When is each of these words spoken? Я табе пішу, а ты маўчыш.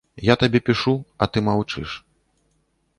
Я 0.27 0.35
табе 0.43 0.61
пішу, 0.69 0.93
а 1.21 1.29
ты 1.35 1.45
маўчыш. 1.51 1.89